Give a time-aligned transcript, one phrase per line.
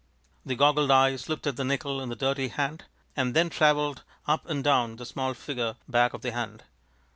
[0.43, 4.49] The goggled eyes looked at the nickel in the dirty hand, and then traveled up
[4.49, 6.63] and down the small figure back of the hand.